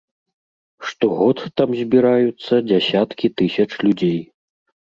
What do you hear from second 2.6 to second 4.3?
дзясяткі тысяч людзей.